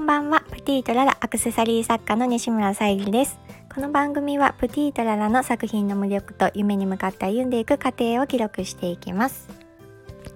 [0.00, 0.42] んばんは。
[0.50, 3.38] プティとララアクセサリー作家の西村さゆりです。
[3.72, 9.46] この番組はプティとララの作品の魅力と夢に向かって歩んでいく過程を記録していきます。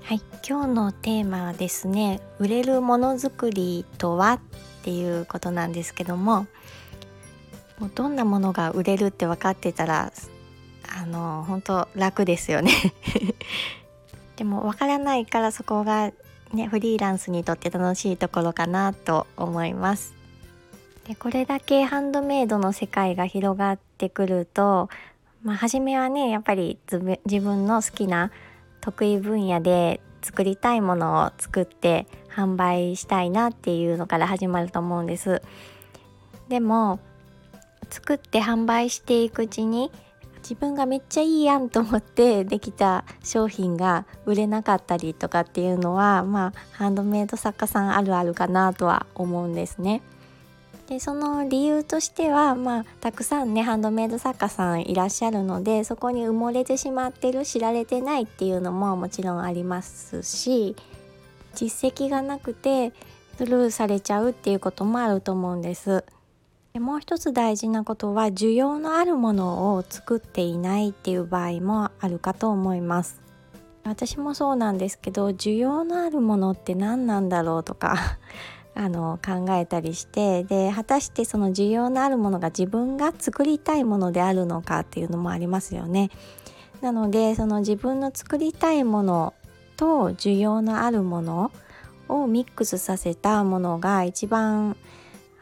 [0.03, 0.21] はい。
[0.46, 4.40] 今日のテーマはですね売れるものづくりとはっ
[4.82, 6.46] ていうことなんですけども
[7.78, 10.12] もうどんなものが売れるって分かってたら
[10.94, 12.71] あの本当楽ですよね。
[14.37, 16.12] でも分からないからそこが
[16.54, 20.14] ねフリーランスにとって楽しいところかなと思います。
[21.06, 24.88] でこれだけハンドメイドの世界が広がってくると
[25.42, 28.30] まあ初めはねやっぱり自分の好きな
[28.80, 35.42] 得意分野で作りたいものを作って販売したいなっていうのから始まると思うんです。
[36.48, 36.98] でも
[37.90, 39.92] 作って販売していくうちに
[40.44, 50.02] 自分がめっちゃいいやんと思って できた商品が売れなかったりとかっていうのはまあハンドメイド作家さんあるあるかなとは思うんですね。
[50.86, 60.76] でその理由としては、まあ、たくさんねハンドメイド作家さんいらっしゃるのでそこに埋もれてしまってる知られてないっていうのももちろんありますし
[61.54, 62.92] 実績がなくて
[63.38, 66.05] スルーされちゃうっていうこともあると思うんです。
[66.75, 73.22] でもう一つ大事なことは需要のあるものを作っていないっていう場合もあるかと思います。
[73.84, 78.19] 私もそうなんですけど需要のあるものって何なんだろうとか
[78.75, 86.11] あの考えたりしてで果たしてその需要のあるものが自分が作りたいものであるのかっていうのもありますよね。
[86.80, 89.33] なのでその自分の作りたいもの
[89.77, 91.52] と需要のあるもの
[92.08, 94.77] をミックスさせたものが一番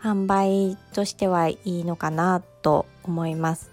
[0.03, 3.71] 販売としてはいいのかなと思います。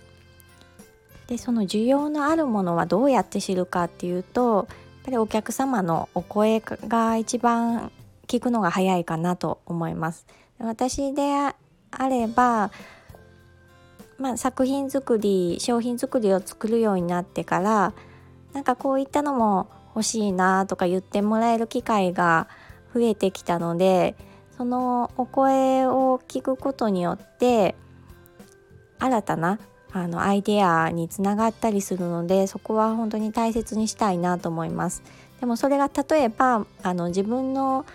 [1.27, 4.65] でその需要のあるものはどうやって知るかっていうとやっ
[5.05, 7.91] ぱりお客様のお声が一番
[8.27, 10.25] 聞くのが早いかなと思います。
[10.59, 11.33] 私で
[11.91, 12.71] あれば、
[14.17, 17.93] まあ、作品作り商品作りを作るようになってから
[18.53, 22.47] なんかこういったのも欲しいなとか言ってもらえる機会が
[22.93, 24.15] 増えてきたので
[24.59, 27.75] そのお声を聞くことによって
[28.99, 29.57] 新たな
[29.93, 35.01] あのアイデアにつながったりするのでそこは本当に大切にしたいなと思います。
[35.39, 37.85] でもそれが例えばあの自分の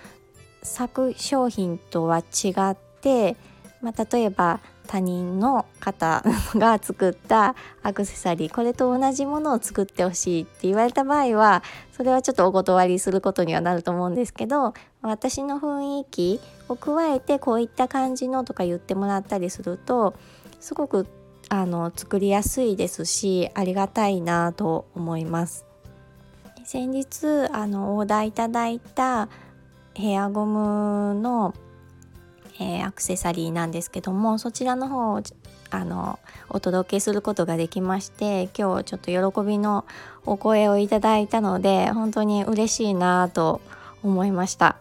[0.63, 3.37] 作商品とは違って、
[3.83, 6.23] まあ、例えば他人の方
[6.55, 11.63] が作ったアクセサリーこれと同じものを作ってほしいって言われた場合は
[11.93, 20.15] それはちょっとお断りすることにはなると思うんですけど私の雰囲気を加えてこういった感じのとか言ってもらったりすると
[20.61, 21.07] すごく
[21.49, 25.67] あの作りやすいですしありがたいなと思います。
[26.65, 29.29] 先日あのオーダーいただいた
[29.95, 31.55] ヘアゴムの
[32.61, 35.23] えー、アクセサリーなんですけどもそちらの方を
[35.71, 39.85] あのお届けすることができまして今日ちょっと喜びの
[40.25, 43.61] お声をいただいたので本当に嬉しいなと
[44.03, 44.77] 思いました。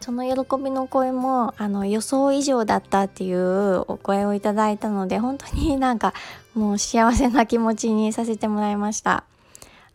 [0.00, 6.14] その喜びの声もあの予想以上だったっていうお声をいただいたので本当になんか
[6.54, 9.24] もう幸せな気持ちにさせてもらいました。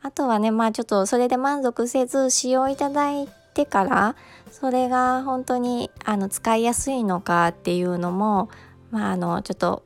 [0.03, 4.15] あとはねまあちょっとそれで満足せず使用いただいてから
[4.51, 8.49] それが本当にあの使いやすいのかっていうのも、
[8.91, 9.83] まあ、あのちょっと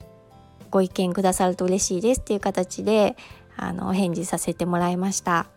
[0.72, 3.16] ご意見くださると嬉しいですっていう形で
[3.56, 5.47] あの返事させてもらいました。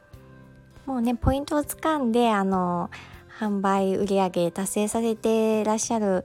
[0.87, 2.91] もうねポイントをつかんであの
[3.39, 6.25] 販売売上達成させてらっしゃる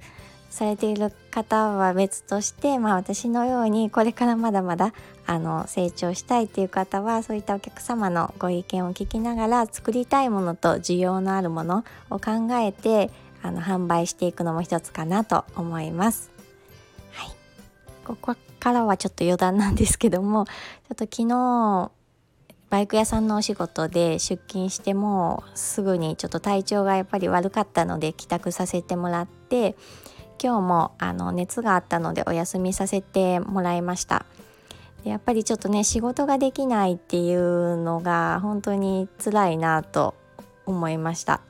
[0.50, 4.94] されている方は別として、まあ、私のようにこれからまだまだ
[5.26, 13.12] あの成長したいっていう方はそういったお客様のご意見を聞きながら作りたいものと需要のあるものを考えて
[13.44, 16.32] あの販売していくのも一つかなと思います。
[17.12, 17.32] はい、
[18.06, 20.52] ここからはちょっと余談なんですけどもちょ
[20.94, 21.92] っと昨日
[22.70, 29.76] バイク屋さんのお仕事で出勤してもすぐにちょっと体調がやっぱり悪かったので帰宅させてもらって
[30.42, 34.26] 今日もあの熱があったのでお休みさせてもらいました。
[35.04, 40.16] でやっぱりちょっとね仕事ができないっていうのが本当に辛いなと
[40.66, 41.42] 思いました。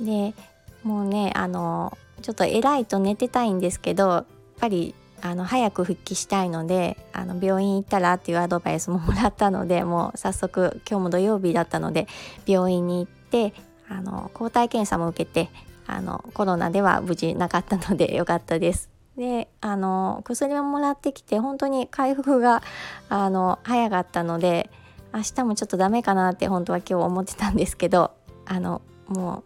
[0.00, 0.34] で
[0.82, 4.24] もうねあのちょっと偉いと寝てたいんですけどやっ
[4.60, 12.06] ぱりあの早く復帰したいのであの病院行ったらっていうアドバイスももらったのでもう早速今日も土曜日だったので
[12.46, 13.54] 病院に行って
[13.88, 15.50] あの抗体検査も受けて
[15.86, 18.90] あのコロナでは無事なかったのでよかったです。
[19.16, 22.62] であの薬をもらってきて本当に回復が
[23.08, 24.70] あの早かったので
[25.14, 28.12] 明日もちょっとダメかなって本当は今日思ってたんですけど
[28.44, 29.42] あのも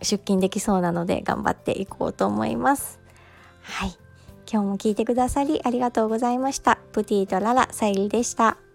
[0.00, 3.00] う出勤できそうなので頑張っていこうと思います。
[3.62, 3.96] はい。
[4.50, 6.78] 今日も聞いてくださりありがとうございました。
[6.92, 8.65] プティとララさゆりでした。